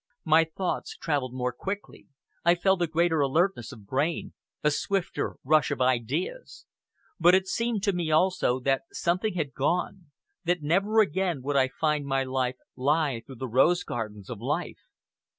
My 0.25 0.45
thoughts 0.45 0.97
travelled 0.97 1.35
more 1.35 1.53
quickly, 1.53 2.07
I 2.43 2.55
felt 2.55 2.81
a 2.81 2.87
greater 2.87 3.19
alertness 3.19 3.71
of 3.71 3.85
brain, 3.85 4.33
a 4.63 4.71
swifter 4.71 5.35
rush 5.43 5.69
of 5.69 5.79
ideas. 5.79 6.65
But 7.19 7.35
it 7.35 7.45
seemed 7.45 7.83
to 7.83 7.93
me, 7.93 8.09
also, 8.09 8.59
that 8.61 8.81
something 8.91 9.35
had 9.35 9.53
gone, 9.53 10.05
that 10.43 10.63
never 10.63 11.01
again 11.01 11.43
would 11.43 11.55
I 11.55 11.67
find 11.67 12.07
my 12.07 12.25
way 12.25 12.55
lie 12.75 13.21
through 13.23 13.35
the 13.35 13.47
rose 13.47 13.83
gardens 13.83 14.31
of 14.31 14.39
life. 14.41 14.79